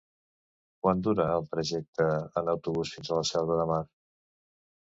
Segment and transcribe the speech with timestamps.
[0.85, 2.09] Quant dura el trajecte
[2.43, 3.81] en autobús fins a la Selva de Mar?